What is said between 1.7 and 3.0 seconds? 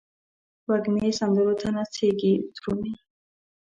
نڅیږې درومې